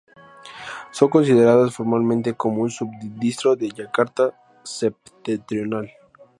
[0.91, 5.91] Son consideradas formalmente como un subdistrito de Yakarta Septentrional.